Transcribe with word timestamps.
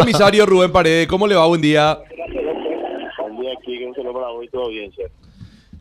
Comisario 0.00 0.46
Rubén 0.46 0.70
Paredes, 0.70 1.08
¿cómo 1.08 1.26
le 1.26 1.34
va? 1.34 1.44
Buen 1.48 1.60
día. 1.60 1.98
Buen 3.18 3.40
día 3.40 3.50
aquí, 3.60 3.82
un 3.84 3.92
saludo 3.92 4.12
para 4.14 4.28
hoy 4.30 4.46
toda 4.48 4.66
audiencia. 4.66 5.08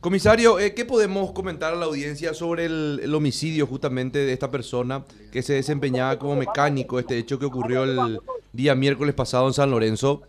Comisario, 0.01 0.57
eh, 0.59 0.73
¿qué 0.73 0.83
podemos 0.83 1.31
comentar 1.31 1.73
a 1.73 1.75
la 1.75 1.85
audiencia 1.85 2.33
sobre 2.33 2.65
el, 2.65 3.01
el 3.03 3.13
homicidio 3.13 3.67
justamente 3.67 4.17
de 4.17 4.33
esta 4.33 4.49
persona 4.49 5.03
que 5.31 5.43
se 5.43 5.53
desempeñaba 5.53 6.17
como 6.17 6.35
mecánico, 6.35 6.97
este 6.97 7.19
hecho 7.19 7.37
que 7.37 7.45
ocurrió 7.45 7.83
el 7.83 8.19
día 8.51 8.73
miércoles 8.73 9.13
pasado 9.13 9.45
en 9.45 9.53
San 9.53 9.69
Lorenzo? 9.69 10.23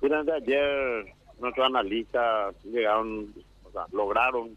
Durante 0.00 0.32
ayer 0.32 1.06
nuestros 1.40 1.66
analistas 1.68 2.52
llegaron, 2.64 3.32
o 3.64 3.70
sea, 3.70 3.82
lograron 3.92 4.50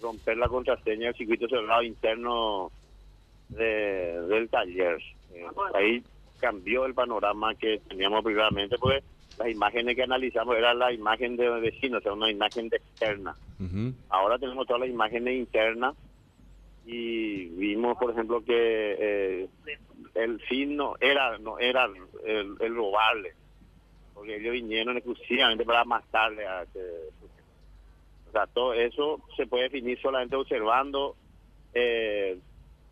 romper 0.00 0.38
la 0.38 0.48
contraseña 0.48 1.08
del 1.08 1.14
circuito 1.14 1.46
cerrado 1.46 1.82
interno 1.82 2.70
de- 3.50 4.18
del 4.28 4.48
taller. 4.48 4.96
Eh, 5.34 5.44
ahí 5.74 6.02
cambió 6.40 6.86
el 6.86 6.94
panorama 6.94 7.54
que 7.54 7.80
teníamos 7.88 8.24
primeramente, 8.24 8.76
porque 8.78 9.02
las 9.38 9.48
imágenes 9.48 9.96
que 9.96 10.02
analizamos 10.02 10.56
eran 10.56 10.78
la 10.78 10.92
imagen 10.92 11.36
de 11.36 11.48
vecinos, 11.60 12.00
o 12.00 12.02
sea, 12.02 12.12
una 12.12 12.30
imagen 12.30 12.68
de 12.68 12.76
externa. 12.76 13.34
Ahora 14.08 14.38
tenemos 14.38 14.66
todas 14.66 14.80
las 14.80 14.90
imágenes 14.90 15.34
internas 15.34 15.94
y 16.86 17.46
vimos, 17.50 17.96
por 17.98 18.10
ejemplo, 18.10 18.42
que 18.44 18.96
eh, 18.98 19.48
el 20.14 20.40
fin 20.40 20.76
no 20.76 20.94
era 20.98 21.38
no 21.38 21.58
era 21.58 21.84
el, 22.24 22.56
el 22.58 22.74
robarle, 22.74 23.34
porque 24.14 24.36
ellos 24.36 24.52
vinieron 24.52 24.96
exclusivamente 24.96 25.64
para 25.64 25.84
matarle 25.84 26.46
a 26.46 26.64
sujeto. 26.66 27.40
O 28.28 28.32
sea, 28.32 28.46
todo 28.46 28.74
eso 28.74 29.20
se 29.36 29.46
puede 29.46 29.64
definir 29.64 30.00
solamente 30.00 30.36
observando 30.36 31.16
eh, 31.74 32.38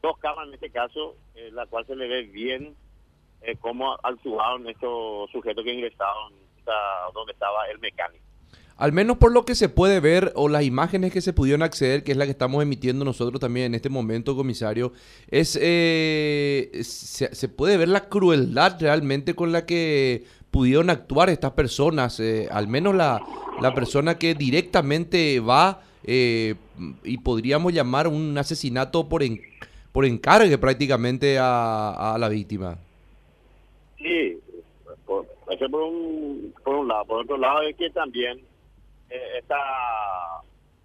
dos 0.02 0.19
cámaras 0.19 0.48
en 0.48 0.55
este 0.55 0.70
caso, 0.70 1.16
en 1.34 1.55
la 1.55 1.66
cual 1.66 1.86
se 1.86 1.96
le 1.96 2.08
ve 2.08 2.22
bien 2.22 2.74
eh, 3.42 3.56
cómo 3.60 3.97
actuaron 4.02 4.69
estos 4.69 5.30
sujetos 5.30 5.65
que 5.65 5.73
ingresaron 5.74 6.33
a 6.66 7.10
donde 7.15 7.33
estaba 7.33 7.66
el 7.73 7.78
mecánico. 7.78 8.24
Al 8.77 8.92
menos 8.92 9.17
por 9.17 9.33
lo 9.33 9.45
que 9.45 9.56
se 9.56 9.69
puede 9.69 9.98
ver 9.98 10.33
o 10.36 10.48
las 10.48 10.62
imágenes 10.62 11.12
que 11.12 11.20
se 11.20 11.33
pudieron 11.33 11.62
acceder, 11.62 12.05
que 12.05 12.12
es 12.12 12.19
la 12.19 12.27
que 12.27 12.30
estamos 12.30 12.62
emitiendo 12.62 13.05
nosotros 13.05 13.41
también 13.41 13.67
en 13.67 13.75
este 13.75 13.89
momento, 13.89 14.36
comisario, 14.36 14.92
es 15.28 15.58
eh, 15.61 16.70
se, 16.84 17.34
se 17.34 17.48
puede 17.48 17.77
ver 17.77 17.89
la 17.89 18.08
crueldad 18.08 18.77
realmente 18.80 19.34
con 19.34 19.50
la 19.50 19.67
que 19.67 20.25
pudieron 20.52 20.91
actuar 20.91 21.28
estas 21.28 21.52
personas, 21.52 22.20
eh, 22.20 22.48
al 22.52 22.69
menos 22.69 22.95
la, 22.95 23.20
la 23.61 23.75
persona 23.75 24.17
que 24.17 24.34
directamente 24.36 25.41
va 25.41 25.83
eh, 26.05 26.55
y 27.02 27.19
podríamos 27.19 27.73
llamar 27.73 28.06
un 28.06 28.39
asesinato 28.39 29.08
por, 29.08 29.25
en- 29.25 29.42
por 29.91 30.05
encargue 30.05 30.56
prácticamente 30.56 31.36
a, 31.41 32.14
a 32.14 32.19
la 32.19 32.28
víctima. 32.28 32.78
Sí, 33.98 34.41
por, 35.04 35.27
eso 35.50 35.68
por 35.68 35.82
un, 35.82 36.54
por 36.64 36.77
un 36.77 36.88
lado. 36.88 37.04
Por 37.04 37.20
otro 37.22 37.36
lado 37.36 37.62
es 37.62 37.77
que 37.77 37.91
también 37.91 38.38
eh, 39.10 39.38
esta, 39.38 39.56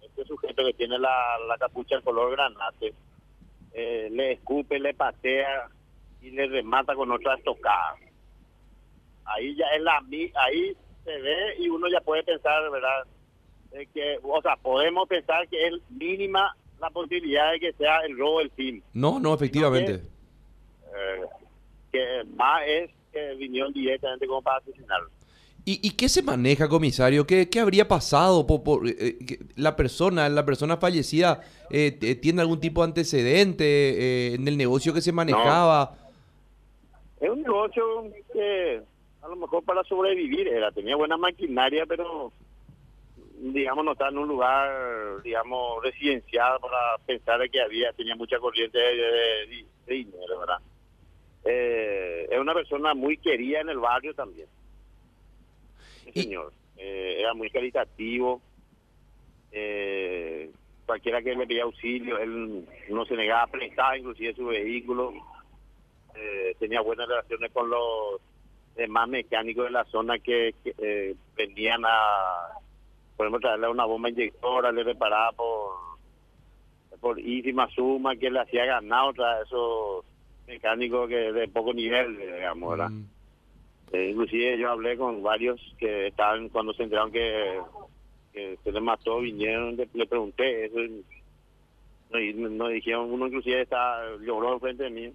este 0.02 0.24
sujeto 0.24 0.64
que 0.64 0.74
tiene 0.74 0.98
la, 0.98 1.38
la 1.48 1.56
capucha 1.58 1.96
en 1.96 2.02
color 2.02 2.32
granate 2.32 2.94
eh, 3.72 4.08
le 4.10 4.32
escupe, 4.32 4.78
le 4.78 4.94
patea 4.94 5.68
y 6.22 6.30
le 6.30 6.46
remata 6.46 6.94
con 6.94 7.10
otra 7.10 7.34
estocada. 7.34 7.96
Ahí 9.24 9.56
ya 9.56 9.66
es 9.74 9.82
la 9.82 10.02
ahí 10.34 10.76
se 11.04 11.18
ve 11.20 11.56
y 11.58 11.68
uno 11.68 11.88
ya 11.88 12.00
puede 12.00 12.22
pensar, 12.22 12.70
¿verdad? 12.70 13.04
De 13.70 13.86
que, 13.86 14.18
o 14.22 14.40
sea, 14.40 14.56
podemos 14.56 15.08
pensar 15.08 15.48
que 15.48 15.66
es 15.66 15.74
mínima 15.90 16.56
la 16.80 16.90
posibilidad 16.90 17.52
de 17.52 17.60
que 17.60 17.72
sea 17.72 18.00
el 18.00 18.16
robo 18.16 18.38
del 18.38 18.50
fin. 18.52 18.82
No, 18.92 19.18
no, 19.18 19.34
efectivamente. 19.34 19.94
Eh, 19.94 21.20
que 21.90 22.24
más 22.36 22.62
es 22.66 22.90
que 23.14 23.34
vinieron 23.36 23.72
directamente 23.72 24.26
como 24.26 24.42
para 24.42 24.58
asesinarlo. 24.58 25.08
¿Y, 25.66 25.80
y 25.82 25.92
qué 25.92 26.10
se 26.10 26.22
maneja, 26.22 26.68
comisario? 26.68 27.26
¿Qué, 27.26 27.48
qué 27.48 27.60
habría 27.60 27.88
pasado? 27.88 28.46
por, 28.46 28.62
por, 28.62 28.86
eh, 28.86 28.94
eh, 28.98 29.38
la 29.56 29.74
persona, 29.76 30.28
la 30.28 30.44
persona 30.44 30.76
fallecida, 30.76 31.40
eh, 31.70 31.92
tiene 32.20 32.42
algún 32.42 32.60
tipo 32.60 32.82
de 32.82 32.88
antecedente 32.88 33.64
eh, 33.64 34.34
en 34.34 34.46
el 34.46 34.58
negocio 34.58 34.92
que 34.92 35.00
se 35.00 35.10
manejaba? 35.12 35.96
Es 37.18 37.30
un 37.30 37.40
negocio 37.42 37.82
que 38.34 38.82
a 39.22 39.28
lo 39.28 39.36
mejor 39.36 39.64
para 39.64 39.82
sobrevivir 39.84 40.48
era, 40.48 40.70
tenía 40.70 40.96
buena 40.96 41.16
maquinaria, 41.16 41.86
pero 41.86 42.30
digamos 43.38 43.84
no 43.86 43.92
está 43.92 44.08
en 44.10 44.18
un 44.18 44.28
lugar, 44.28 45.22
digamos, 45.22 45.82
residencial 45.82 46.58
para 46.60 46.98
pensar 47.06 47.40
de 47.40 47.48
que 47.48 47.62
había, 47.62 47.90
tenía 47.94 48.16
mucha 48.16 48.38
corriente 48.38 48.76
de, 48.78 48.94
de- 48.96 49.66
de 49.86 49.94
dinero, 49.94 50.40
¿verdad? 50.40 50.58
Eh, 51.44 52.26
es 52.30 52.38
una 52.38 52.54
persona 52.54 52.94
muy 52.94 53.16
querida 53.18 53.60
en 53.60 53.68
el 53.68 53.78
barrio 53.78 54.14
también. 54.14 54.48
Sí, 56.04 56.10
Y- 56.14 56.22
señor. 56.22 56.52
Eh, 56.76 57.16
era 57.20 57.34
muy 57.34 57.50
caritativo. 57.50 58.40
Eh, 59.52 60.50
cualquiera 60.86 61.22
que 61.22 61.34
le 61.34 61.46
pedía 61.46 61.62
auxilio, 61.62 62.18
él 62.18 62.66
no 62.90 63.04
se 63.06 63.14
negaba 63.14 63.42
a 63.44 63.46
prestar 63.46 63.96
inclusive 63.98 64.34
su 64.34 64.46
vehículo. 64.46 65.12
Eh, 66.16 66.54
tenía 66.58 66.80
buenas 66.80 67.08
relaciones 67.08 67.50
con 67.52 67.70
los 67.70 68.20
demás 68.76 69.08
mecánicos 69.08 69.64
de 69.64 69.70
la 69.70 69.84
zona 69.84 70.18
que, 70.18 70.54
que, 70.64 70.74
eh, 70.78 71.14
venían 71.36 71.82
a, 71.86 72.48
por 73.16 73.26
ejemplo, 73.26 73.40
traerle 73.48 73.68
una 73.68 73.84
bomba 73.84 74.10
inyectora, 74.10 74.72
le 74.72 74.82
reparaba 74.82 75.32
por, 75.32 75.74
por 77.00 77.18
ínfima 77.20 77.68
suma 77.70 78.16
que 78.16 78.30
le 78.30 78.40
hacía 78.40 78.64
ganar 78.64 79.10
otra 79.10 79.40
esos 79.42 80.04
mecánicos 80.46 81.08
que 81.08 81.32
de 81.32 81.48
poco 81.48 81.72
nivel, 81.72 82.16
digamos, 82.18 82.70
¿verdad? 82.70 82.90
Mm. 82.90 83.04
Eh, 83.92 84.10
inclusive 84.10 84.58
yo 84.58 84.70
hablé 84.70 84.96
con 84.96 85.22
varios 85.22 85.60
que 85.78 86.08
estaban 86.08 86.48
cuando 86.48 86.72
se 86.74 86.82
enteraron 86.82 87.12
que, 87.12 87.60
que 88.32 88.58
se 88.64 88.72
les 88.72 88.82
mató, 88.82 89.20
vinieron, 89.20 89.76
le, 89.76 89.88
le 89.92 90.06
pregunté 90.06 90.64
eso. 90.64 90.80
y 90.80 91.04
no, 92.10 92.20
y 92.20 92.32
nos 92.34 92.70
dijeron, 92.70 93.12
uno 93.12 93.26
inclusive 93.26 93.62
está, 93.62 94.00
lloró 94.20 94.54
enfrente 94.54 94.84
de 94.84 94.90
mí 94.90 95.12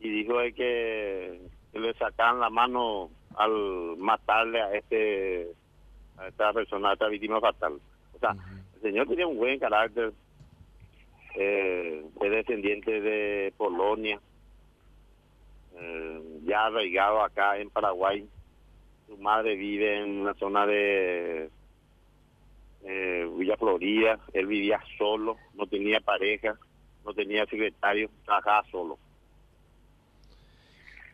y 0.00 0.08
dijo 0.08 0.38
de 0.38 0.52
que, 0.52 1.40
que 1.72 1.80
le 1.80 1.94
sacaban 1.94 2.40
la 2.40 2.50
mano 2.50 3.10
al 3.36 3.96
matarle 3.98 4.60
a 4.60 4.74
este 4.74 5.48
a 6.16 6.28
esta 6.28 6.52
persona, 6.52 6.90
a 6.90 6.92
esta 6.94 7.08
víctima 7.08 7.40
fatal. 7.40 7.74
O 8.14 8.18
sea, 8.18 8.34
el 8.76 8.80
señor 8.80 9.06
tenía 9.06 9.26
un 9.26 9.36
buen 9.36 9.58
carácter, 9.58 10.12
eh, 11.36 12.04
es 12.20 12.30
descendiente 12.30 13.00
de 13.00 13.52
Polonia, 13.56 14.20
eh, 15.80 16.20
ya 16.44 16.66
arraigado 16.66 17.22
acá 17.22 17.58
en 17.58 17.70
Paraguay. 17.70 18.26
Su 19.06 19.16
madre 19.18 19.56
vive 19.56 20.02
en 20.02 20.20
una 20.20 20.34
zona 20.34 20.66
de 20.66 21.50
eh, 22.84 23.30
Villa 23.36 23.56
Florida. 23.56 24.20
Él 24.32 24.46
vivía 24.46 24.80
solo, 24.98 25.36
no 25.54 25.66
tenía 25.66 26.00
pareja, 26.00 26.58
no 27.04 27.14
tenía 27.14 27.46
secretario, 27.46 28.10
trabajaba 28.24 28.64
solo. 28.70 28.98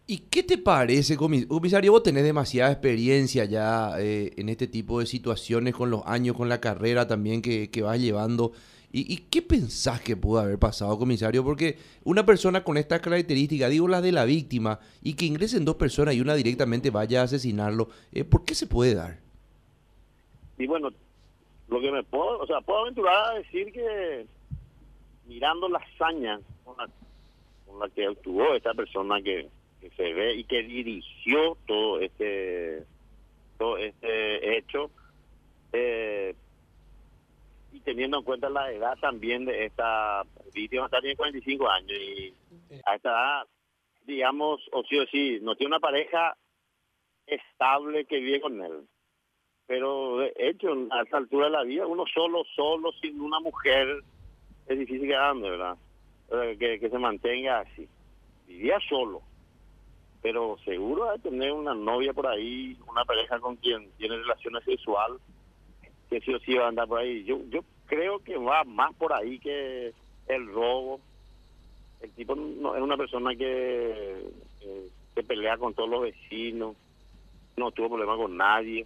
¿Y 0.06 0.18
qué 0.18 0.42
te 0.42 0.58
parece, 0.58 1.16
comis- 1.16 1.46
comisario? 1.46 1.92
Vos 1.92 2.02
tenés 2.02 2.24
demasiada 2.24 2.70
experiencia 2.70 3.46
ya 3.46 3.94
eh, 3.98 4.32
en 4.36 4.50
este 4.50 4.66
tipo 4.66 5.00
de 5.00 5.06
situaciones 5.06 5.74
con 5.74 5.90
los 5.90 6.02
años, 6.04 6.36
con 6.36 6.50
la 6.50 6.60
carrera 6.60 7.06
también 7.06 7.40
que, 7.40 7.70
que 7.70 7.80
vas 7.80 7.98
llevando. 7.98 8.52
¿Y, 8.96 9.16
qué 9.28 9.42
pensás 9.42 10.00
que 10.00 10.16
pudo 10.16 10.38
haber 10.38 10.56
pasado, 10.56 10.96
comisario? 10.96 11.42
Porque 11.42 11.76
una 12.04 12.24
persona 12.24 12.62
con 12.62 12.76
estas 12.76 13.00
características, 13.00 13.68
digo 13.68 13.88
las 13.88 14.04
de 14.04 14.12
la 14.12 14.24
víctima, 14.24 14.78
y 15.02 15.14
que 15.14 15.24
ingresen 15.24 15.64
dos 15.64 15.74
personas 15.74 16.14
y 16.14 16.20
una 16.20 16.36
directamente 16.36 16.90
vaya 16.90 17.22
a 17.22 17.24
asesinarlo, 17.24 17.88
eh, 18.12 18.22
¿por 18.22 18.44
qué 18.44 18.54
se 18.54 18.68
puede 18.68 18.94
dar? 18.94 19.18
Y 20.58 20.68
bueno, 20.68 20.90
lo 21.66 21.80
que 21.80 21.90
me 21.90 22.04
puedo, 22.04 22.38
o 22.38 22.46
sea, 22.46 22.60
puedo 22.60 22.82
aventurar 22.82 23.32
a 23.32 23.38
decir 23.38 23.72
que 23.72 24.26
mirando 25.26 25.68
la 25.68 25.78
hazaña 25.80 26.38
con 26.62 26.76
la, 26.76 26.88
con 27.66 27.80
la 27.80 27.88
que 27.88 28.06
actuó 28.06 28.54
esta 28.54 28.74
persona 28.74 29.20
que, 29.20 29.48
que 29.80 29.90
se 29.90 30.12
ve 30.12 30.36
y 30.36 30.44
que 30.44 30.62
dirigió 30.62 31.56
todo 31.66 31.98
este 31.98 32.84
todo 33.58 33.76
este 33.76 34.56
hecho 34.56 34.88
eh, 35.72 36.36
teniendo 37.84 38.18
en 38.18 38.24
cuenta 38.24 38.48
la 38.48 38.72
edad 38.72 38.96
también 38.98 39.44
de 39.44 39.66
esta 39.66 40.22
víctima, 40.52 40.86
está 40.86 41.00
tiene 41.00 41.16
45 41.16 41.68
años 41.68 41.92
y 41.92 42.34
a 42.84 42.94
esta 42.96 43.10
edad, 43.10 43.46
digamos, 44.06 44.60
o 44.72 44.82
sí 44.84 44.98
o 44.98 45.06
sí, 45.06 45.38
no 45.42 45.54
tiene 45.54 45.72
una 45.72 45.80
pareja 45.80 46.36
estable 47.26 48.04
que 48.06 48.20
vive 48.20 48.40
con 48.40 48.62
él. 48.62 48.86
Pero 49.66 50.18
de 50.18 50.32
hecho 50.36 50.74
a 50.90 51.02
esta 51.02 51.16
altura 51.16 51.46
de 51.46 51.52
la 51.52 51.62
vida 51.62 51.86
uno 51.86 52.04
solo 52.12 52.44
solo 52.54 52.92
sin 53.00 53.20
una 53.20 53.40
mujer 53.40 54.02
es 54.66 54.78
difícil 54.78 55.08
que 55.08 55.16
ande 55.16 55.48
verdad 55.48 55.76
que, 56.58 56.78
que 56.80 56.90
se 56.90 56.98
mantenga 56.98 57.60
así. 57.60 57.88
Vivía 58.46 58.78
solo. 58.88 59.22
Pero 60.22 60.56
seguro 60.64 61.10
de 61.12 61.18
tener 61.18 61.52
una 61.52 61.74
novia 61.74 62.12
por 62.12 62.26
ahí 62.26 62.76
una 62.88 63.04
pareja 63.04 63.38
con 63.40 63.56
quien 63.56 63.90
tiene 63.92 64.16
relaciones 64.16 64.64
sexual 64.64 65.18
que 66.10 66.20
sí 66.20 66.34
o 66.34 66.38
sí 66.40 66.54
va 66.54 66.66
a 66.66 66.68
andar 66.68 66.86
por 66.86 67.00
ahí. 67.00 67.24
Yo 67.24 67.40
yo 67.48 67.60
creo 67.86 68.18
que 68.20 68.36
va 68.36 68.64
más 68.64 68.94
por 68.94 69.12
ahí 69.12 69.38
que 69.38 69.92
el 70.28 70.46
robo 70.52 71.00
el 72.00 72.10
tipo 72.10 72.34
no, 72.34 72.76
es 72.76 72.82
una 72.82 72.96
persona 72.98 73.34
que, 73.34 74.28
que 75.14 75.22
pelea 75.22 75.56
con 75.56 75.72
todos 75.72 75.88
los 75.88 76.02
vecinos, 76.02 76.76
no 77.56 77.70
tuvo 77.70 77.88
problema 77.88 78.14
con 78.16 78.36
nadie. 78.36 78.84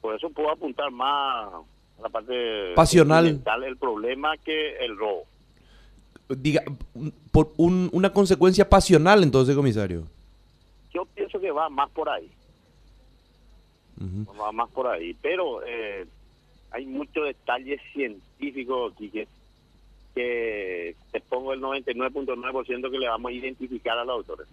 Por 0.00 0.14
eso 0.14 0.30
puedo 0.30 0.50
apuntar 0.50 0.90
más 0.90 1.52
a 1.52 2.02
la 2.02 2.08
parte 2.08 2.72
Pasional. 2.74 3.42
el 3.66 3.76
problema 3.76 4.36
que 4.38 4.76
el 4.78 4.96
robo. 4.96 5.24
Diga, 6.30 6.62
por 7.30 7.52
un- 7.58 7.90
una 7.92 8.10
consecuencia 8.12 8.66
pasional 8.68 9.22
entonces, 9.22 9.54
comisario. 9.56 10.04
Yo 10.94 11.04
pienso 11.14 11.38
que 11.40 11.50
va 11.50 11.68
más 11.68 11.90
por 11.90 12.08
ahí, 12.08 12.30
va 14.40 14.52
más 14.52 14.70
por 14.70 14.86
ahí, 14.86 15.14
pero 15.20 15.60
eh, 15.66 16.06
hay 16.70 16.86
muchos 16.86 17.24
detalles 17.26 17.80
científicos 17.92 18.92
aquí 18.94 19.10
que, 19.10 19.26
que 20.14 20.94
te 21.12 21.20
pongo 21.20 21.52
el 21.52 21.60
99.9% 21.60 22.90
que 22.90 22.98
le 22.98 23.08
vamos 23.08 23.30
a 23.30 23.34
identificar 23.34 23.98
a 23.98 24.04
los 24.04 24.16
autores. 24.16 24.46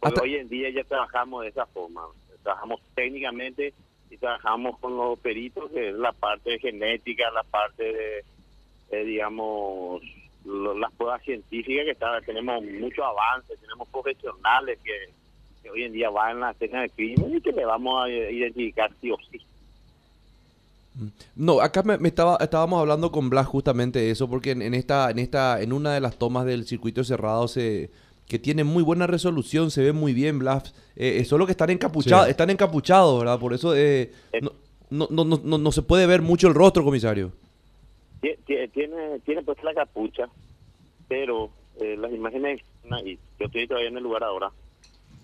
Porque 0.00 0.08
Hasta- 0.14 0.22
hoy 0.22 0.36
en 0.36 0.48
día 0.48 0.70
ya 0.70 0.84
trabajamos 0.84 1.42
de 1.42 1.48
esa 1.48 1.66
forma, 1.66 2.02
trabajamos 2.42 2.80
técnicamente 2.94 3.72
y 4.10 4.16
trabajamos 4.16 4.78
con 4.78 4.96
los 4.96 5.18
peritos, 5.18 5.70
que 5.70 5.88
es 5.90 5.94
la 5.94 6.12
parte 6.12 6.58
genética, 6.58 7.30
la 7.30 7.42
parte 7.42 8.22
de, 8.90 9.04
digamos, 9.04 10.02
lo- 10.44 10.76
las 10.78 10.92
pruebas 10.92 11.22
científicas 11.22 11.84
que 11.84 11.90
está, 11.92 12.20
tenemos 12.20 12.62
mucho 12.62 13.04
avance, 13.04 13.56
tenemos 13.56 13.88
profesionales 13.88 14.78
que, 14.84 15.08
que 15.62 15.70
hoy 15.70 15.84
en 15.84 15.92
día 15.92 16.10
van 16.10 16.32
en 16.32 16.40
la 16.40 16.50
escena 16.50 16.82
de 16.82 16.90
crimen 16.90 17.36
y 17.36 17.40
que 17.40 17.52
le 17.52 17.64
vamos 17.64 18.04
a 18.04 18.08
identificar 18.10 18.90
sí 19.00 19.10
o 19.10 19.16
sí. 19.30 19.40
No, 21.34 21.60
acá 21.60 21.82
me, 21.82 21.98
me 21.98 22.08
estaba, 22.08 22.36
estábamos 22.40 22.80
hablando 22.80 23.10
con 23.10 23.28
Blas 23.30 23.46
justamente 23.46 23.98
de 23.98 24.10
eso, 24.10 24.28
porque 24.28 24.52
en, 24.52 24.62
en 24.62 24.74
esta, 24.74 25.10
en 25.10 25.18
esta, 25.18 25.60
en 25.60 25.72
una 25.72 25.92
de 25.92 26.00
las 26.00 26.16
tomas 26.18 26.46
del 26.46 26.64
circuito 26.66 27.02
cerrado 27.02 27.48
se, 27.48 27.90
que 28.28 28.38
tiene 28.38 28.62
muy 28.64 28.82
buena 28.82 29.06
resolución, 29.06 29.70
se 29.72 29.82
ve 29.82 29.92
muy 29.92 30.12
bien, 30.12 30.38
Blas. 30.38 30.72
Eh, 30.96 31.18
es 31.20 31.28
solo 31.28 31.46
que 31.46 31.52
están 31.52 31.70
encapuchados, 31.70 32.26
Sí. 32.26 32.30
están 32.30 32.50
encapuchados, 32.50 33.18
¿verdad? 33.18 33.38
Por 33.40 33.52
eso 33.54 33.74
eh, 33.76 34.12
no, 34.40 34.52
no, 34.90 35.08
no, 35.10 35.24
no, 35.24 35.40
no- 35.42 35.58
no 35.58 35.72
se 35.72 35.82
puede 35.82 36.06
ver 36.06 36.22
mucho 36.22 36.46
el 36.46 36.54
rostro, 36.54 36.84
comisario. 36.84 37.32
Tie- 38.22 38.38
tie- 38.46 38.70
Tiene, 38.72 39.18
tiene 39.24 39.42
pues 39.42 39.62
la 39.64 39.74
capucha, 39.74 40.28
pero 41.08 41.50
eh, 41.80 41.96
las 41.98 42.12
imágenes, 42.12 42.60
y 43.04 43.18
yo 43.40 43.46
estoy 43.46 43.66
todavía 43.66 43.88
en 43.88 43.96
el 43.96 44.02
lugar 44.04 44.22
ahora, 44.22 44.52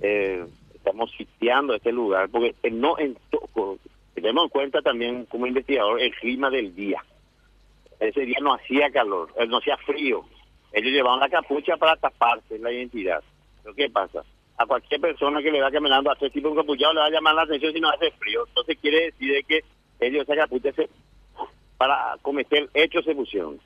eh, 0.01 0.45
estamos 0.75 1.11
sitiando 1.17 1.75
este 1.75 1.93
lugar, 1.93 2.29
porque 2.31 2.55
eh, 2.65 2.71
no 2.73 2.99
en 2.99 3.17
to- 3.31 3.49
co- 3.53 3.79
tenemos 4.21 4.45
en 4.45 4.51
cuenta 4.51 4.83
también 4.83 5.25
como 5.27 5.47
investigador 5.47 6.01
el 6.01 6.15
clima 6.17 6.51
del 6.51 6.75
día. 6.75 7.05
Ese 7.99 8.23
día 8.23 8.39
no 8.41 8.55
hacía 8.55 8.91
calor, 8.91 9.31
eh, 9.39 9.47
no 9.47 9.59
hacía 9.59 9.77
frío. 9.79 10.25
Ellos 10.73 10.93
llevaban 10.93 11.21
la 11.21 11.29
capucha 11.29 11.77
para 11.77 11.97
taparse 11.97 12.59
la 12.59 12.73
identidad. 12.73 13.23
Pero 13.63 13.75
¿qué 13.75 13.91
pasa? 13.91 14.25
A 14.57 14.67
cualquier 14.67 15.01
persona 15.01 15.43
que 15.43 15.51
le 15.51 15.61
va 15.61 15.71
caminando 15.71 16.11
a 16.11 16.15
hacer 16.15 16.31
tipo 16.31 16.49
un 16.49 16.57
capuchado 16.57 16.95
le 16.95 17.01
va 17.01 17.07
a 17.07 17.11
llamar 17.11 17.35
la 17.35 17.43
atención 17.43 17.73
si 17.73 17.81
no 17.81 17.91
hace 17.91 18.11
frío. 18.13 18.47
Entonces 18.47 18.79
quiere 18.81 19.07
decir 19.07 19.33
de 19.33 19.43
que 19.45 19.65
ellos 20.01 20.23
esa 20.23 20.37
capucha 20.37 20.73
se, 20.73 20.89
para 21.77 22.17
cometer 22.23 22.69
hechos 22.75 23.05
se 23.05 23.15
pusieron. 23.15 23.59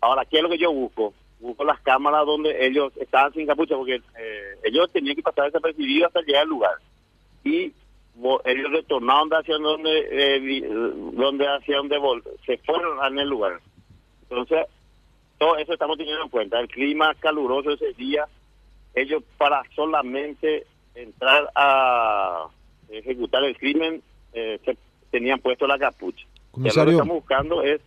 Ahora, 0.00 0.24
¿qué 0.24 0.38
es 0.38 0.42
lo 0.42 0.48
que 0.48 0.58
yo 0.58 0.72
busco? 0.72 1.14
Busco 1.40 1.64
las 1.64 1.80
cámaras 1.80 2.26
donde 2.26 2.66
ellos 2.66 2.92
estaban 2.96 3.32
sin 3.32 3.46
capucha 3.46 3.76
porque 3.76 3.96
eh, 3.96 4.54
ellos 4.64 4.90
tenían 4.92 5.16
que 5.16 5.22
pasar 5.22 5.46
desapercibidos 5.46 6.08
hasta 6.08 6.22
llegar 6.22 6.42
al 6.42 6.48
lugar. 6.48 6.74
Y 7.44 7.72
ellos 8.44 8.70
retornaron 8.72 9.28
de 9.28 9.36
hacia 9.38 9.56
donde, 9.58 10.08
eh, 10.10 10.68
donde 11.12 11.46
hacia 11.46 11.76
donde 11.78 11.98
se 12.44 12.58
fueron 12.58 13.04
en 13.06 13.18
el 13.18 13.28
lugar. 13.28 13.60
Entonces, 14.28 14.66
todo 15.38 15.56
eso 15.56 15.72
estamos 15.72 15.96
teniendo 15.96 16.22
en 16.24 16.28
cuenta. 16.28 16.60
El 16.60 16.68
clima 16.68 17.14
caluroso 17.14 17.70
ese 17.70 17.92
día, 17.94 18.26
ellos 18.94 19.22
para 19.38 19.62
solamente 19.74 20.66
entrar 20.94 21.48
a 21.54 22.46
ejecutar 22.90 23.44
el 23.44 23.56
crimen, 23.56 24.02
eh, 24.32 24.58
se 24.64 24.76
tenían 25.10 25.38
puesto 25.40 25.66
la 25.66 25.78
capucha. 25.78 26.24
Ya 26.24 26.26
lo 26.26 26.36
que 26.42 26.50
Comisario. 26.52 26.92
estamos 26.92 27.14
buscando 27.16 27.62
es 27.62 27.80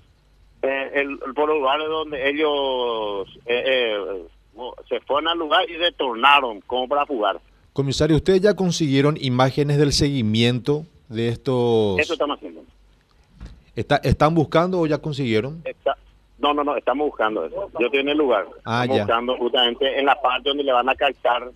eh, 0.64 0.92
el, 0.96 1.20
el- 1.26 1.34
por 1.36 1.50
los 1.50 1.58
lugares 1.60 1.88
donde 1.88 2.30
ellos 2.30 3.28
eh, 3.46 3.64
eh, 3.66 4.24
se 4.90 5.00
fueron 5.02 5.28
al 5.28 5.38
lugar 5.38 5.70
y 5.70 5.76
retornaron 5.78 6.62
como 6.62 6.88
para 6.88 7.06
jugar. 7.06 7.40
Comisario, 7.74 8.16
¿ustedes 8.16 8.42
ya 8.42 8.56
consiguieron 8.56 9.18
imágenes 9.20 9.78
del 9.78 9.92
seguimiento 9.94 10.86
de 11.10 11.30
estos... 11.30 12.00
Eso 12.00 12.14
estamos 12.14 12.38
haciendo. 12.38 12.62
Está- 13.76 13.98
¿Están 13.98 14.36
buscando 14.36 14.80
o 14.80 14.86
ya 14.86 15.00
consiguieron? 15.00 15.62
Está- 15.66 15.98
no, 16.38 16.54
no, 16.54 16.64
no, 16.64 16.76
estamos 16.78 17.08
buscando 17.08 17.46
eso. 17.46 17.72
Yo 17.80 17.86
estoy 17.88 18.02
en 18.02 18.10
el 18.10 18.18
lugar. 18.18 18.46
Ah, 18.66 18.82
estamos 18.84 18.98
ya. 18.98 19.04
buscando 19.04 19.38
justamente 19.38 20.00
en 20.00 20.06
la 20.06 20.22
parte 20.22 20.50
donde 20.50 20.64
le 20.64 20.72
van 20.74 20.90
a 20.90 20.96
captar 20.96 21.52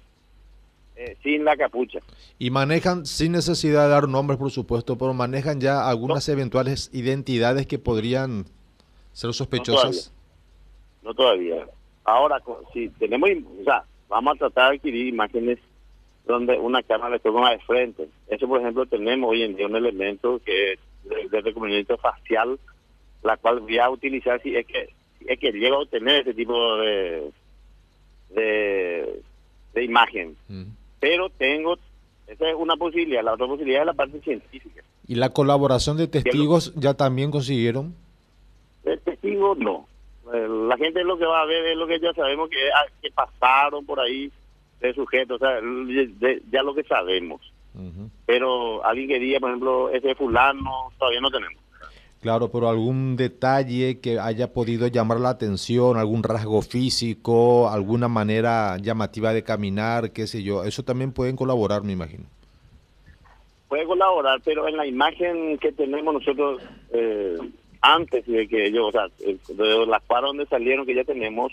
eh, 0.96 1.16
sin 1.22 1.44
la 1.46 1.56
capucha. 1.56 2.00
Y 2.40 2.50
manejan, 2.50 3.06
sin 3.06 3.34
necesidad 3.34 3.84
de 3.84 3.90
dar 3.90 4.08
nombres, 4.08 4.40
por 4.40 4.50
supuesto, 4.50 4.98
pero 4.98 5.14
manejan 5.14 5.60
ya 5.62 5.88
algunas 5.88 6.28
eventuales 6.30 6.90
identidades 6.94 7.68
que 7.68 7.78
podrían 7.78 8.46
ser 9.14 9.34
sospechosas. 9.34 10.12
No 11.04 11.14
todavía. 11.14 11.68
Ahora, 12.04 12.42
si 12.74 12.90
tenemos, 12.90 13.30
o 13.60 13.64
sea, 13.66 13.84
vamos 14.08 14.36
a 14.36 14.40
tratar 14.40 14.72
de 14.72 14.78
adquirir 14.78 15.08
imágenes 15.08 15.60
donde 16.28 16.60
una 16.60 16.84
cámara 16.84 17.16
le 17.16 17.20
toma 17.20 17.52
de 17.52 17.60
frente. 17.60 18.08
Eso, 18.28 18.48
por 18.48 18.60
ejemplo, 18.60 18.86
tenemos 18.86 19.30
hoy 19.30 19.44
en 19.44 19.56
día 19.56 19.68
un 19.68 19.76
elemento 19.76 20.40
que 20.46 20.74
es 20.74 20.80
de, 21.04 21.30
de 21.30 21.42
reconocimiento 21.42 21.98
facial, 21.98 22.60
la 23.24 23.38
cual 23.38 23.62
voy 23.62 23.78
a 23.80 23.90
utilizar 23.90 24.42
si 24.42 24.56
es 24.56 24.66
que 24.66 24.90
si 25.20 25.26
es 25.28 25.40
que 25.40 25.52
llego 25.52 25.78
a 25.78 25.80
obtener 25.80 26.22
ese 26.22 26.34
tipo 26.34 26.78
de 26.78 27.32
de, 28.30 29.22
de 29.74 29.84
imagen. 29.84 30.36
Mm. 30.48 30.64
Pero 31.00 31.30
tengo, 31.30 31.78
esa 32.28 32.50
es 32.50 32.56
una 32.56 32.76
posibilidad. 32.76 33.24
La 33.24 33.34
otra 33.34 33.48
posibilidad 33.48 33.82
es 33.82 33.88
la 33.88 33.94
parte 33.94 34.20
científica. 34.22 34.84
¿Y 35.08 35.16
la 35.16 35.30
colaboración 35.30 35.98
de 35.98 36.08
testigos 36.08 36.74
ya 36.76 36.94
también 36.94 37.32
consiguieron? 37.32 37.96
El 38.84 39.00
testigo 39.02 39.56
no. 39.56 39.88
Eh, 40.34 40.48
La 40.68 40.76
gente 40.78 41.04
lo 41.04 41.18
que 41.18 41.26
va 41.26 41.42
a 41.42 41.46
ver 41.46 41.66
es 41.68 41.78
lo 41.78 41.88
que 41.88 42.00
ya 42.00 42.12
sabemos 42.14 42.50
que, 42.50 42.58
ah, 42.76 42.92
que 43.02 43.10
pasaron 43.12 43.86
por 43.86 44.00
ahí 44.00 44.30
de 44.80 44.94
sujetos, 44.94 45.42
o 45.42 45.46
sea, 45.46 45.56
de- 45.62 46.12
de- 46.20 46.42
ya 46.52 46.64
lo 46.64 46.74
que 46.76 46.84
sabemos. 46.84 47.42
Pero 48.26 48.84
alguien 48.84 49.08
que 49.08 49.20
diga, 49.20 49.40
por 49.40 49.50
ejemplo, 49.52 49.90
ese 49.92 50.16
fulano, 50.16 50.92
todavía 50.98 51.22
no 51.22 51.30
tenemos. 51.30 51.62
Claro, 52.22 52.50
pero 52.52 52.68
algún 52.68 53.16
detalle 53.16 54.00
que 54.00 54.20
haya 54.20 54.52
podido 54.52 54.88
llamar 54.88 55.20
la 55.20 55.30
atención, 55.30 55.98
algún 55.98 56.24
rasgo 56.24 56.64
físico, 56.64 57.70
alguna 57.70 58.08
manera 58.08 58.78
llamativa 58.78 59.32
de 59.34 59.44
caminar, 59.44 60.12
qué 60.12 60.26
sé 60.26 60.42
yo, 60.42 60.64
eso 60.64 60.82
también 60.84 61.12
pueden 61.12 61.36
colaborar, 61.36 61.84
me 61.84 61.94
imagino. 61.94 62.24
Puede 63.70 63.86
colaborar, 63.86 64.40
pero 64.44 64.68
en 64.68 64.78
la 64.78 64.88
imagen 64.88 65.58
que 65.60 65.72
tenemos 65.72 66.14
nosotros 66.14 66.62
eh, 66.92 67.38
antes 67.82 68.26
de 68.26 68.48
que 68.48 68.66
ellos, 68.68 68.86
o 68.88 68.92
sea, 68.92 69.08
de 69.20 69.86
las 69.86 70.02
cuadras 70.04 70.30
donde 70.30 70.46
salieron 70.48 70.86
que 70.86 70.96
ya 70.96 71.04
tenemos, 71.04 71.52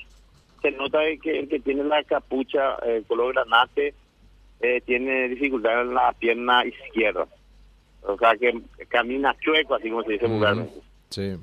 se 0.64 0.70
nota 0.70 1.00
de 1.00 1.18
que 1.18 1.38
el 1.40 1.48
que 1.48 1.60
tiene 1.60 1.84
la 1.84 2.02
capucha 2.04 2.76
eh, 2.86 3.02
color 3.06 3.34
granate 3.34 3.92
eh, 4.60 4.80
tiene 4.86 5.28
dificultad 5.28 5.82
en 5.82 5.94
la 5.94 6.10
pierna 6.14 6.64
izquierda. 6.64 7.28
O 8.02 8.16
sea, 8.16 8.34
que 8.36 8.58
camina 8.88 9.36
chueco, 9.40 9.74
así 9.74 9.90
como 9.90 10.02
se 10.04 10.12
dice 10.12 10.26
vulgarmente. 10.26 10.80
Sí. 11.10 11.36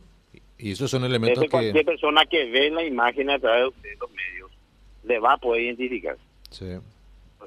Y 0.58 0.72
esos 0.72 0.90
son 0.90 1.04
elementos 1.04 1.44
Ese 1.44 1.50
cualquier 1.52 1.74
que... 1.74 1.84
persona 1.84 2.26
que 2.26 2.50
ve 2.50 2.72
la 2.72 2.84
imagen 2.84 3.30
a 3.30 3.38
través 3.38 3.80
de 3.84 3.96
los 4.00 4.10
medios 4.10 4.52
le 5.04 5.20
va 5.20 5.34
a 5.34 5.38
poder 5.38 5.64
identificar. 5.64 6.18
Sí. 6.50 6.66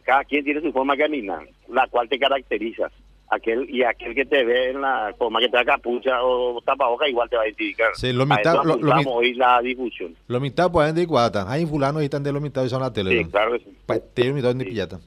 Cada 0.05 0.25
quien 0.25 0.45
tiene 0.45 0.61
su 0.61 0.73
forma 0.73 0.95
de 0.95 1.03
caminar, 1.03 1.49
la 1.69 1.89
cual 1.89 2.09
te 2.09 2.21
caracteriza. 2.21 2.89
Aquel 3.31 3.69
y 3.71 3.83
aquel 3.83 4.15
que 4.15 4.27
te 4.27 4.45
ve 4.45 4.71
en 4.71 4.83
la 4.83 5.15
forma 5.19 5.41
que 5.41 5.49
te 5.49 5.57
da 5.57 5.65
capucha 5.65 6.23
o 6.23 6.61
tapaboca 6.63 7.09
igual 7.09 7.29
te 7.29 7.37
va 7.37 7.43
a 7.43 7.47
identificar. 7.47 7.89
Sí, 7.95 8.13
lo 8.13 8.25
A 8.25 8.27
mitad- 8.27 8.63
lo- 8.65 8.77
lo 8.77 8.95
hoy 9.11 9.35
la 9.35 9.61
difusión. 9.63 10.15
Lo 10.29 10.41
mitad 10.41 10.71
pueden 10.71 10.95
de 10.95 11.03
iguata. 11.03 11.51
Hay 11.51 11.65
fulano 11.67 12.01
y 12.03 12.05
están 12.05 12.23
de 12.23 12.33
lo 12.33 12.41
mitad 12.41 12.63
y 12.65 12.69
son 12.69 12.83
la 12.83 12.93
tele. 12.93 13.11
Sí, 13.11 13.25
¿no? 13.25 13.31
claro 13.31 13.53
que 13.53 13.59
sí. 13.61 13.77
Pa- 13.87 13.99
te 13.99 14.25
lo 14.25 14.35
mitad 14.35 14.55
de 14.55 14.65
Sí. 14.65 14.71
pillata. 14.71 15.01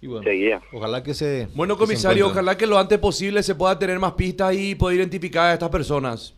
Y 0.00 0.06
bueno, 0.06 0.22
Seguía. 0.22 0.60
ojalá 0.72 1.02
que 1.02 1.12
se... 1.12 1.48
Bueno, 1.56 1.74
que 1.76 1.80
comisario, 1.84 2.28
ojalá 2.28 2.56
que 2.56 2.68
lo 2.68 2.78
antes 2.78 2.98
posible 3.00 3.42
se 3.42 3.56
pueda 3.56 3.76
tener 3.80 3.98
más 3.98 4.12
pistas 4.12 4.54
y 4.54 4.76
poder 4.76 4.98
identificar 4.98 5.50
a 5.50 5.54
estas 5.54 5.70
personas. 5.70 6.34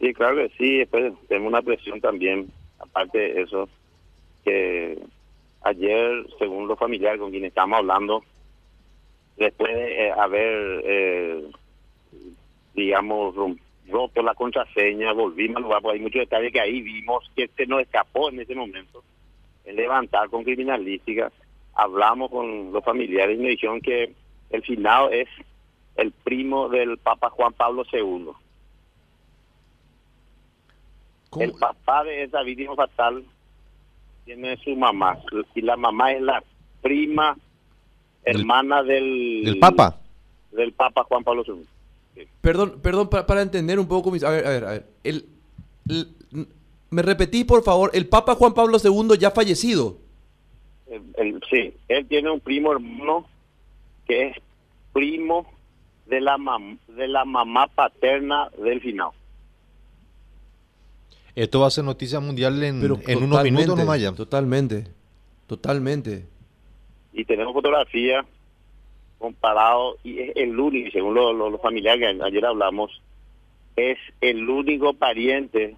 Sí, 0.00 0.14
claro 0.14 0.36
que 0.36 0.50
sí. 0.56 0.78
Después 0.78 1.12
tenemos 1.28 1.50
una 1.52 1.60
presión 1.60 2.00
también, 2.00 2.46
aparte 2.78 3.18
de 3.18 3.42
eso, 3.42 3.68
que 4.46 4.98
ayer, 5.62 6.26
según 6.38 6.66
los 6.68 6.78
familiares 6.78 7.20
con 7.20 7.30
quienes 7.30 7.48
estamos 7.48 7.78
hablando, 7.78 8.24
después 9.36 9.74
de 9.74 10.06
eh, 10.06 10.12
haber, 10.12 10.82
eh, 10.84 11.44
digamos, 12.74 13.34
roto 13.88 14.22
la 14.22 14.34
contraseña, 14.34 15.12
volvimos 15.12 15.56
al 15.56 15.62
lugar, 15.64 15.82
porque 15.82 15.98
hay 15.98 16.02
muchos 16.02 16.20
detalles 16.20 16.52
que 16.52 16.60
ahí 16.60 16.80
vimos 16.80 17.30
que 17.36 17.48
se 17.48 17.66
nos 17.66 17.82
escapó 17.82 18.30
en 18.30 18.40
ese 18.40 18.54
momento, 18.54 19.02
en 19.64 19.76
levantar 19.76 20.28
con 20.30 20.44
criminalística. 20.44 21.30
Hablamos 21.74 22.30
con 22.30 22.72
los 22.72 22.84
familiares 22.84 23.38
y 23.38 23.42
me 23.42 23.50
dijeron 23.50 23.80
que 23.80 24.12
el 24.50 24.62
finado 24.62 25.10
es 25.10 25.28
el 25.96 26.12
primo 26.12 26.68
del 26.68 26.98
Papa 26.98 27.30
Juan 27.30 27.52
Pablo 27.52 27.84
II. 27.92 28.28
¿Cómo? 31.30 31.44
El 31.44 31.52
papá 31.52 32.04
de 32.04 32.22
esa 32.22 32.42
víctima 32.42 32.76
fatal 32.76 33.24
tiene 34.24 34.56
su 34.58 34.74
mamá 34.76 35.18
y 35.54 35.60
la 35.60 35.76
mamá 35.76 36.12
es 36.12 36.22
la 36.22 36.42
prima 36.80 37.36
hermana 38.24 38.82
del... 38.82 39.42
¿Del 39.44 39.58
Papa? 39.58 40.00
Del 40.52 40.72
Papa 40.72 41.04
Juan 41.04 41.24
Pablo 41.24 41.44
II. 41.46 42.24
Perdón, 42.40 42.78
perdón, 42.82 43.08
para, 43.08 43.26
para 43.26 43.42
entender 43.42 43.78
un 43.78 43.86
poco, 43.88 44.10
mis- 44.10 44.22
a 44.22 44.30
ver, 44.30 44.46
a 44.46 44.50
ver, 44.50 44.64
a 44.64 44.70
ver. 44.70 44.86
El, 45.02 45.26
el- 45.88 46.08
me 46.90 47.02
repetí, 47.02 47.42
por 47.44 47.62
favor, 47.64 47.90
el 47.92 48.06
Papa 48.06 48.34
Juan 48.36 48.54
Pablo 48.54 48.78
II 48.82 49.18
ya 49.18 49.30
fallecido. 49.32 49.98
El- 50.86 51.02
el- 51.16 51.42
sí, 51.50 51.74
él 51.88 52.06
tiene 52.06 52.30
un 52.30 52.38
primo 52.40 52.70
hermano 52.72 53.26
que 54.06 54.28
es 54.28 54.36
primo 54.92 55.46
de 56.06 56.20
la, 56.20 56.36
mam- 56.36 56.78
de 56.88 57.08
la 57.08 57.24
mamá 57.24 57.66
paterna 57.66 58.48
del 58.62 58.80
final. 58.80 59.08
Esto 61.34 61.60
va 61.60 61.66
a 61.66 61.70
ser 61.70 61.82
noticia 61.84 62.20
mundial 62.20 62.62
en, 62.62 62.80
Pero 62.80 63.00
en 63.06 63.24
unos 63.24 63.42
minutos 63.42 63.76
nomás 63.76 64.00
ya. 64.00 64.12
Totalmente, 64.12 64.86
totalmente. 65.48 66.26
Y 67.14 67.24
tenemos 67.24 67.52
fotografía 67.54 68.24
comparado 69.18 69.96
y 70.04 70.18
es 70.18 70.36
el 70.36 70.58
único, 70.58 70.90
según 70.90 71.14
lo- 71.14 71.32
lo- 71.32 71.48
los 71.50 71.60
familiares 71.60 72.00
que 72.18 72.24
ayer 72.24 72.44
hablamos, 72.44 73.00
es 73.76 73.98
el 74.20 74.48
único 74.48 74.92
pariente 74.94 75.76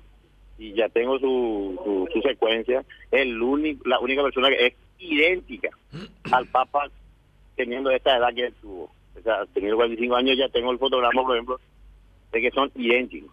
y 0.58 0.72
ya 0.72 0.88
tengo 0.88 1.18
su, 1.18 1.78
su, 1.84 2.08
su 2.12 2.20
secuencia, 2.22 2.84
el 3.10 3.40
único, 3.40 3.86
la 3.88 4.00
única 4.00 4.22
persona 4.22 4.48
que 4.48 4.66
es 4.68 4.74
idéntica 4.98 5.68
al 6.32 6.46
Papa 6.46 6.88
teniendo 7.54 7.90
esta 7.90 8.16
edad 8.16 8.34
que 8.34 8.46
él 8.46 8.54
tuvo. 8.60 8.90
O 9.18 9.22
sea, 9.22 9.46
teniendo 9.54 9.76
45 9.76 10.14
años 10.16 10.36
ya 10.38 10.48
tengo 10.48 10.70
el 10.72 10.78
fotograma, 10.78 11.22
por 11.22 11.34
ejemplo, 11.36 11.60
de 12.32 12.40
que 12.40 12.50
son 12.50 12.70
idénticos. 12.74 13.30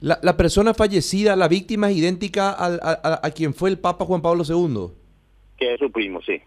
La, 0.00 0.18
la 0.22 0.36
persona 0.36 0.72
fallecida, 0.72 1.36
la 1.36 1.48
víctima 1.48 1.90
es 1.90 1.96
idéntica 1.98 2.52
al- 2.52 2.80
a, 2.82 2.92
a- 3.02 3.26
a 3.26 3.30
quien 3.32 3.52
fue 3.54 3.70
el 3.70 3.78
Papa 3.78 4.04
Juan 4.04 4.22
Pablo 4.22 4.44
II. 4.48 4.92
que 5.58 5.74
es 5.74 5.78
su 5.80 5.90
primo, 5.90 6.20
sí. 6.22 6.40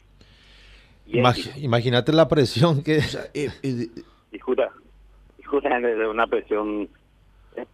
Imag- 1.20 1.58
imagínate 1.64 2.12
la 2.12 2.28
presión 2.28 2.84
que... 2.84 2.98
Eh, 3.34 3.50
eh, 3.64 3.88
Disculpa, 4.32 4.70
disculpa 5.38 5.70
de 5.80 6.08
una 6.10 6.26
presión. 6.28 6.90
eh, 7.56 7.66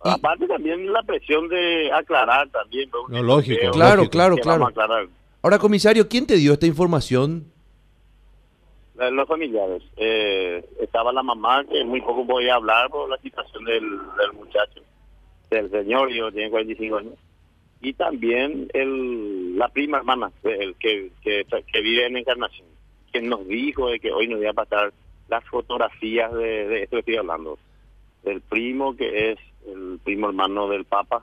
Aparte 0.00 0.46
también 0.46 0.92
la 0.92 1.02
presión 1.02 1.48
de 1.48 1.90
aclarar 1.92 2.48
también. 2.50 2.88
¿no? 2.90 3.08
No, 3.08 3.22
lógico, 3.22 3.58
Creo 3.58 3.72
Claro, 3.72 3.96
lógico. 3.96 4.12
claro, 4.12 4.36
claro. 4.36 4.66
a. 4.66 5.08
Ahora, 5.42 5.58
comisario, 5.58 6.08
¿quién 6.08 6.26
te 6.26 6.36
dio 6.36 6.52
esta 6.54 6.66
información? 6.66 7.44
Eh, 8.98 9.10
Los 9.10 9.26
familiares. 9.28 9.82
Eh, 9.96 10.64
estaba 10.80 11.12
la 11.12 11.22
mamá, 11.22 11.64
que 11.64 11.84
muy 11.84 12.00
poco 12.00 12.26
podía 12.26 12.54
hablar 12.54 12.88
por 12.90 13.08
la 13.10 13.18
situación 13.18 13.64
del, 13.64 13.82
del 13.90 14.32
muchacho, 14.34 14.80
del 15.50 15.70
señor, 15.70 16.10
yo 16.12 16.30
tiene 16.30 16.50
45 16.50 16.96
años. 16.96 17.14
Y 17.80 17.92
también 17.94 18.68
el, 18.72 19.58
la 19.58 19.68
prima 19.68 19.98
hermana, 19.98 20.30
el 20.44 20.74
que, 20.76 21.10
que, 21.22 21.44
que 21.70 21.80
vive 21.82 22.06
en 22.06 22.16
Encarnación, 22.16 22.66
que 23.14 23.22
nos 23.22 23.46
dijo 23.46 23.88
de 23.90 24.00
que 24.00 24.10
hoy 24.10 24.26
nos 24.26 24.40
iba 24.40 24.50
a 24.50 24.54
pasar 24.54 24.92
las 25.28 25.44
fotografías 25.44 26.32
de, 26.32 26.66
de 26.68 26.82
esto 26.82 26.96
que 26.96 27.00
estoy 27.00 27.16
hablando. 27.16 27.58
Del 28.24 28.40
primo, 28.40 28.96
que 28.96 29.30
es 29.32 29.38
el 29.68 30.00
primo 30.02 30.28
hermano 30.28 30.68
del 30.68 30.84
Papa, 30.84 31.22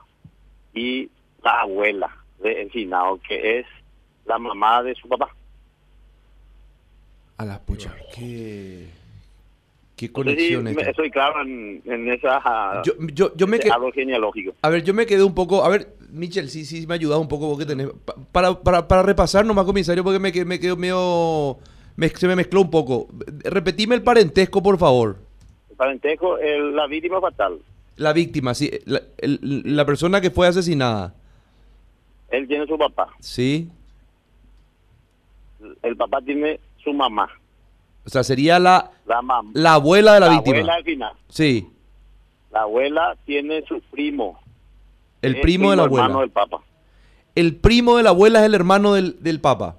y 0.72 1.10
la 1.44 1.60
abuela 1.60 2.10
de 2.38 2.62
Encinao, 2.62 3.20
que 3.28 3.58
es 3.58 3.66
la 4.24 4.38
mamá 4.38 4.82
de 4.82 4.94
su 4.94 5.06
papá. 5.08 5.28
A 7.36 7.44
la 7.44 7.58
pucha, 7.60 7.94
qué, 8.14 8.86
qué 9.96 10.10
esta. 10.80 10.90
estoy 10.90 11.10
claro 11.10 11.42
en, 11.42 11.82
en 11.84 12.10
esa 12.10 12.40
Yo, 12.84 12.92
yo, 13.12 13.34
yo 13.36 13.46
me 13.46 13.58
árbol 13.70 13.92
genealógico. 13.92 14.54
A 14.62 14.68
ver, 14.70 14.82
yo 14.82 14.94
me 14.94 15.04
quedé 15.06 15.24
un 15.24 15.34
poco. 15.34 15.64
A 15.64 15.68
ver, 15.68 15.88
Michel, 16.10 16.48
sí, 16.48 16.64
sí, 16.64 16.86
me 16.86 16.94
ha 16.94 16.96
ayudado 16.96 17.20
un 17.20 17.28
poco 17.28 17.48
vos 17.48 17.58
que 17.58 17.66
tenés. 17.66 17.88
Pa- 18.04 18.14
Para, 18.30 18.54
para, 18.60 18.88
para 18.88 19.02
repasar 19.02 19.44
nomás, 19.44 19.64
comisario, 19.66 20.04
porque 20.04 20.18
me, 20.20 20.32
me 20.44 20.58
quedo 20.60 20.76
medio. 20.76 21.58
Me- 21.96 22.08
se 22.08 22.26
me 22.28 22.36
mezcló 22.36 22.60
un 22.62 22.70
poco. 22.70 23.08
Repetime 23.44 23.94
el 23.94 24.02
parentesco, 24.02 24.62
por 24.62 24.78
favor. 24.78 25.16
El 25.70 25.76
parentesco, 25.76 26.38
el- 26.38 26.74
la 26.76 26.86
víctima 26.86 27.20
fatal. 27.20 27.58
La 27.96 28.12
víctima, 28.12 28.54
sí. 28.54 28.70
La, 28.86 29.02
el- 29.18 29.62
la 29.64 29.84
persona 29.84 30.20
que 30.20 30.30
fue 30.30 30.46
asesinada. 30.48 31.14
Él 32.30 32.48
tiene 32.48 32.66
su 32.66 32.78
papá. 32.78 33.08
Sí. 33.20 33.68
El 35.82 35.96
papá 35.96 36.20
tiene 36.22 36.58
su 36.82 36.92
mamá. 36.92 37.28
O 38.04 38.08
sea, 38.10 38.24
sería 38.24 38.58
la, 38.58 38.90
La 39.06 39.22
mamá. 39.22 39.50
la 39.54 39.74
abuela 39.74 40.14
de 40.14 40.20
la, 40.20 40.28
víctima. 40.30 40.56
abuela 40.56 40.74
al 40.74 40.84
final. 40.84 41.12
Sí. 41.28 41.68
La 42.50 42.62
abuela 42.62 43.16
tiene 43.24 43.62
su 43.66 43.80
primo. 43.90 44.40
El 45.22 45.40
primo 45.40 45.70
de 45.70 45.76
la 45.76 45.84
hermano 45.84 46.04
abuela. 46.04 46.20
del 46.22 46.30
papá. 46.30 46.58
El 47.34 47.56
primo 47.56 47.96
de 47.96 48.02
la 48.02 48.10
abuela 48.10 48.40
es 48.40 48.46
el 48.46 48.54
hermano 48.54 48.94
del, 48.94 49.22
del 49.22 49.40
papa. 49.40 49.76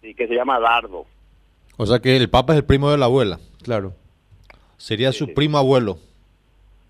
Sí, 0.00 0.14
que 0.14 0.28
se 0.28 0.34
llama 0.34 0.60
Dardo. 0.60 1.04
O 1.76 1.86
sea 1.86 2.00
que 2.00 2.16
el 2.16 2.28
Papa 2.30 2.52
es 2.52 2.58
el 2.58 2.64
primo 2.64 2.90
de 2.90 2.98
la 2.98 3.06
abuela. 3.06 3.38
Claro. 3.62 3.94
Sería 4.76 5.12
Sí, 5.12 5.18
su 5.18 5.26
sí. 5.26 5.32
primo 5.32 5.58
abuelo. 5.58 5.98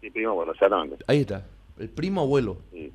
Sí, 0.00 0.10
primo 0.10 0.30
abuelo, 0.30 0.52
exactamente. 0.52 0.96
Ahí 1.06 1.20
está. 1.20 1.46
El 1.78 1.88
primo 1.88 2.20
abuelo. 2.22 2.58
Sí. 2.72 2.92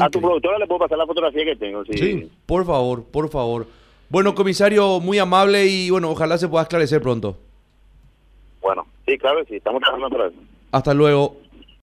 A 0.00 0.08
tu 0.08 0.20
productora 0.20 0.58
le 0.58 0.66
puedo 0.66 0.78
pasar 0.80 0.96
la 0.96 1.06
fotografía 1.06 1.44
que 1.44 1.56
tengo. 1.56 1.84
Sí. 1.84 1.92
Sí. 1.98 2.30
Por 2.46 2.64
favor, 2.64 3.04
por 3.04 3.28
favor. 3.28 3.66
Bueno, 4.08 4.34
comisario, 4.34 5.00
muy 5.00 5.18
amable 5.18 5.66
y 5.66 5.90
bueno, 5.90 6.10
ojalá 6.10 6.38
se 6.38 6.48
pueda 6.48 6.62
esclarecer 6.62 7.00
pronto. 7.02 7.36
Bueno, 8.60 8.86
sí, 9.06 9.18
claro, 9.18 9.44
sí. 9.48 9.56
Estamos 9.56 9.80
trabajando 9.82 10.06
otra 10.06 10.28
vez. 10.28 10.34
Hasta 10.70 10.94
luego. 10.94 11.36